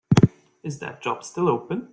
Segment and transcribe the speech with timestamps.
[0.63, 1.89] Is that job still open?